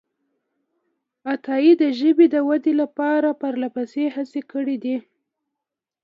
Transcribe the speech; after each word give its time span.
عطایي 1.31 1.71
د 1.81 1.83
ژبې 1.99 2.25
د 2.33 2.35
ودې 2.47 2.73
لپاره 2.81 3.29
پرلهپسې 3.41 4.05
هڅې 4.15 4.41
کړې 4.51 4.77
دي. 4.83 4.97